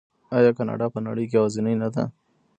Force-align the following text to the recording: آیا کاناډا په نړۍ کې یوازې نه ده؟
آیا 0.37 0.51
کاناډا 0.57 0.87
په 0.93 0.99
نړۍ 1.07 1.25
کې 1.29 1.35
یوازې 1.37 1.61
نه 1.81 1.87
ده؟ 1.93 2.03